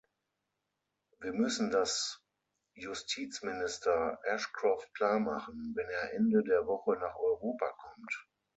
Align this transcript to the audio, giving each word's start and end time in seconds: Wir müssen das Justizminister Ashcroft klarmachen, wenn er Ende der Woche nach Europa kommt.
Wir 1.19 1.31
müssen 1.31 1.69
das 1.69 2.23
Justizminister 2.73 4.17
Ashcroft 4.23 4.91
klarmachen, 4.95 5.73
wenn 5.75 5.87
er 5.91 6.15
Ende 6.15 6.41
der 6.41 6.65
Woche 6.65 6.93
nach 6.99 7.13
Europa 7.19 7.71
kommt. 7.77 8.25